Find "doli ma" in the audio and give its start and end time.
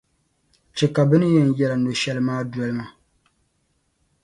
2.51-2.85